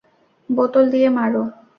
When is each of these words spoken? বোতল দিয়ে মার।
বোতল 0.49 0.85
দিয়ে 0.93 1.09
মার। 1.15 1.33